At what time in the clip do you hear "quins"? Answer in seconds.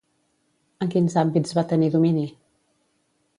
0.95-1.17